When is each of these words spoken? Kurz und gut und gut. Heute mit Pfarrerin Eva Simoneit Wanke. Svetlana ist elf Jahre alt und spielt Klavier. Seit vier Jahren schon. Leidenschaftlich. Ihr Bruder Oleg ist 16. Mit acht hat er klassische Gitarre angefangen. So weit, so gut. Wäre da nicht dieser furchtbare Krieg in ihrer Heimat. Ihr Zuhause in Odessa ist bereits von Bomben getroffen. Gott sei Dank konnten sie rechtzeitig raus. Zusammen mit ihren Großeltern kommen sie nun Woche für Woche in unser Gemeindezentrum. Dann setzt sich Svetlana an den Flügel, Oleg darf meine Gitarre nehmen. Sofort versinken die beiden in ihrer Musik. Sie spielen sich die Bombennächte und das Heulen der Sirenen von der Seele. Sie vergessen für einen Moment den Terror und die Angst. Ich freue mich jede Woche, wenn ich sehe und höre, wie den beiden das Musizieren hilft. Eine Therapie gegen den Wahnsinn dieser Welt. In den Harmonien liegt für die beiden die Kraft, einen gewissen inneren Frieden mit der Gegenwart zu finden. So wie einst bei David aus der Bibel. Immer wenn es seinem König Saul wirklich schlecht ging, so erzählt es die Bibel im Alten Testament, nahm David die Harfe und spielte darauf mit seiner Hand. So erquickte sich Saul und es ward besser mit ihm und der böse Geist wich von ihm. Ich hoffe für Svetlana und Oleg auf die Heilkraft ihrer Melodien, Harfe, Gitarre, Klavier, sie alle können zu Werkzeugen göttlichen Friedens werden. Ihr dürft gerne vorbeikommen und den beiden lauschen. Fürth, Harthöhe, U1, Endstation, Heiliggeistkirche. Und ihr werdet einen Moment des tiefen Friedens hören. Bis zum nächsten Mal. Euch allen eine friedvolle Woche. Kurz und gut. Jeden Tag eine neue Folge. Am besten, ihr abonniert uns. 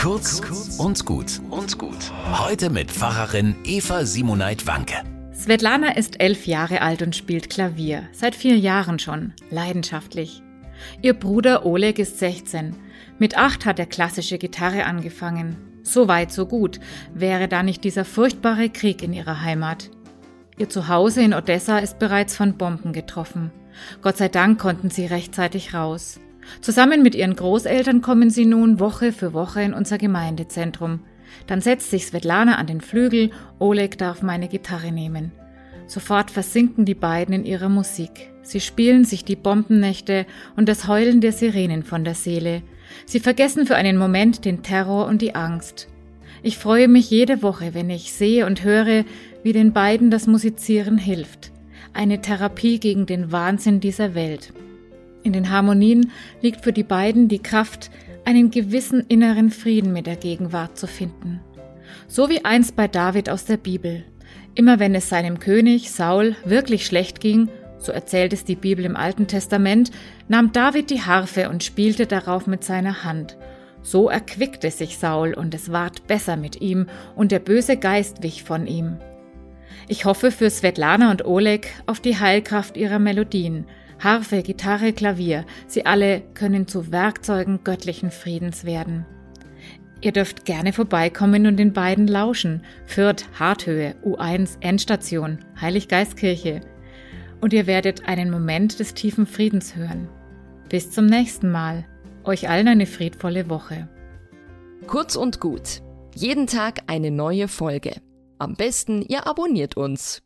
Kurz 0.00 0.40
und 0.78 1.04
gut 1.04 1.42
und 1.50 1.76
gut. 1.76 2.10
Heute 2.32 2.70
mit 2.70 2.90
Pfarrerin 2.90 3.54
Eva 3.64 4.06
Simoneit 4.06 4.66
Wanke. 4.66 4.94
Svetlana 5.34 5.94
ist 5.94 6.22
elf 6.22 6.46
Jahre 6.46 6.80
alt 6.80 7.02
und 7.02 7.14
spielt 7.14 7.50
Klavier. 7.50 8.08
Seit 8.12 8.34
vier 8.34 8.56
Jahren 8.56 8.98
schon. 8.98 9.34
Leidenschaftlich. 9.50 10.42
Ihr 11.02 11.12
Bruder 11.12 11.66
Oleg 11.66 11.98
ist 11.98 12.18
16. 12.18 12.74
Mit 13.18 13.36
acht 13.36 13.66
hat 13.66 13.78
er 13.78 13.84
klassische 13.84 14.38
Gitarre 14.38 14.86
angefangen. 14.86 15.58
So 15.82 16.08
weit, 16.08 16.32
so 16.32 16.46
gut. 16.46 16.80
Wäre 17.12 17.46
da 17.46 17.62
nicht 17.62 17.84
dieser 17.84 18.06
furchtbare 18.06 18.70
Krieg 18.70 19.02
in 19.02 19.12
ihrer 19.12 19.42
Heimat. 19.42 19.90
Ihr 20.56 20.70
Zuhause 20.70 21.22
in 21.22 21.34
Odessa 21.34 21.78
ist 21.78 21.98
bereits 21.98 22.34
von 22.34 22.56
Bomben 22.56 22.94
getroffen. 22.94 23.50
Gott 24.00 24.16
sei 24.16 24.28
Dank 24.28 24.58
konnten 24.58 24.88
sie 24.88 25.04
rechtzeitig 25.04 25.74
raus. 25.74 26.18
Zusammen 26.60 27.02
mit 27.02 27.14
ihren 27.14 27.36
Großeltern 27.36 28.02
kommen 28.02 28.30
sie 28.30 28.46
nun 28.46 28.80
Woche 28.80 29.12
für 29.12 29.32
Woche 29.32 29.62
in 29.62 29.74
unser 29.74 29.98
Gemeindezentrum. 29.98 31.00
Dann 31.46 31.60
setzt 31.60 31.90
sich 31.90 32.06
Svetlana 32.06 32.56
an 32.56 32.66
den 32.66 32.80
Flügel, 32.80 33.30
Oleg 33.58 33.98
darf 33.98 34.22
meine 34.22 34.48
Gitarre 34.48 34.92
nehmen. 34.92 35.32
Sofort 35.86 36.30
versinken 36.30 36.84
die 36.84 36.94
beiden 36.94 37.34
in 37.34 37.44
ihrer 37.44 37.68
Musik. 37.68 38.30
Sie 38.42 38.60
spielen 38.60 39.04
sich 39.04 39.24
die 39.24 39.36
Bombennächte 39.36 40.26
und 40.56 40.68
das 40.68 40.86
Heulen 40.86 41.20
der 41.20 41.32
Sirenen 41.32 41.82
von 41.82 42.04
der 42.04 42.14
Seele. 42.14 42.62
Sie 43.06 43.20
vergessen 43.20 43.66
für 43.66 43.76
einen 43.76 43.96
Moment 43.96 44.44
den 44.44 44.62
Terror 44.62 45.06
und 45.06 45.22
die 45.22 45.34
Angst. 45.34 45.88
Ich 46.42 46.58
freue 46.58 46.88
mich 46.88 47.10
jede 47.10 47.42
Woche, 47.42 47.74
wenn 47.74 47.90
ich 47.90 48.12
sehe 48.12 48.46
und 48.46 48.64
höre, 48.64 49.04
wie 49.42 49.52
den 49.52 49.72
beiden 49.72 50.10
das 50.10 50.26
Musizieren 50.26 50.96
hilft. 50.96 51.50
Eine 51.92 52.20
Therapie 52.20 52.78
gegen 52.78 53.06
den 53.06 53.32
Wahnsinn 53.32 53.80
dieser 53.80 54.14
Welt. 54.14 54.52
In 55.22 55.32
den 55.32 55.50
Harmonien 55.50 56.10
liegt 56.40 56.64
für 56.64 56.72
die 56.72 56.82
beiden 56.82 57.28
die 57.28 57.42
Kraft, 57.42 57.90
einen 58.24 58.50
gewissen 58.50 59.04
inneren 59.08 59.50
Frieden 59.50 59.92
mit 59.92 60.06
der 60.06 60.16
Gegenwart 60.16 60.78
zu 60.78 60.86
finden. 60.86 61.40
So 62.06 62.28
wie 62.28 62.44
einst 62.44 62.76
bei 62.76 62.88
David 62.88 63.28
aus 63.28 63.44
der 63.44 63.56
Bibel. 63.56 64.04
Immer 64.54 64.78
wenn 64.78 64.94
es 64.94 65.08
seinem 65.08 65.38
König 65.38 65.90
Saul 65.90 66.36
wirklich 66.44 66.86
schlecht 66.86 67.20
ging, 67.20 67.48
so 67.78 67.92
erzählt 67.92 68.32
es 68.32 68.44
die 68.44 68.56
Bibel 68.56 68.84
im 68.84 68.96
Alten 68.96 69.26
Testament, 69.26 69.90
nahm 70.28 70.52
David 70.52 70.90
die 70.90 71.02
Harfe 71.02 71.48
und 71.48 71.64
spielte 71.64 72.06
darauf 72.06 72.46
mit 72.46 72.62
seiner 72.62 73.04
Hand. 73.04 73.36
So 73.82 74.10
erquickte 74.10 74.70
sich 74.70 74.98
Saul 74.98 75.32
und 75.32 75.54
es 75.54 75.72
ward 75.72 76.06
besser 76.06 76.36
mit 76.36 76.60
ihm 76.60 76.86
und 77.16 77.32
der 77.32 77.38
böse 77.38 77.78
Geist 77.78 78.22
wich 78.22 78.42
von 78.42 78.66
ihm. 78.66 78.98
Ich 79.88 80.04
hoffe 80.04 80.30
für 80.30 80.50
Svetlana 80.50 81.10
und 81.10 81.24
Oleg 81.24 81.72
auf 81.86 82.00
die 82.00 82.18
Heilkraft 82.18 82.76
ihrer 82.76 82.98
Melodien, 82.98 83.66
Harfe, 84.00 84.42
Gitarre, 84.42 84.92
Klavier, 84.92 85.44
sie 85.66 85.84
alle 85.84 86.22
können 86.34 86.66
zu 86.66 86.90
Werkzeugen 86.90 87.64
göttlichen 87.64 88.10
Friedens 88.10 88.64
werden. 88.64 89.04
Ihr 90.00 90.12
dürft 90.12 90.46
gerne 90.46 90.72
vorbeikommen 90.72 91.46
und 91.46 91.58
den 91.58 91.74
beiden 91.74 92.06
lauschen. 92.06 92.64
Fürth, 92.86 93.26
Harthöhe, 93.38 93.94
U1, 94.02 94.56
Endstation, 94.60 95.38
Heiliggeistkirche. 95.60 96.62
Und 97.42 97.52
ihr 97.52 97.66
werdet 97.66 98.08
einen 98.08 98.30
Moment 98.30 98.80
des 98.80 98.94
tiefen 98.94 99.26
Friedens 99.26 99.76
hören. 99.76 100.08
Bis 100.70 100.90
zum 100.90 101.04
nächsten 101.06 101.50
Mal. 101.50 101.86
Euch 102.24 102.48
allen 102.48 102.68
eine 102.68 102.86
friedvolle 102.86 103.50
Woche. 103.50 103.88
Kurz 104.86 105.16
und 105.16 105.40
gut. 105.40 105.82
Jeden 106.14 106.46
Tag 106.46 106.80
eine 106.86 107.10
neue 107.10 107.48
Folge. 107.48 108.00
Am 108.38 108.54
besten, 108.54 109.02
ihr 109.02 109.26
abonniert 109.26 109.76
uns. 109.76 110.22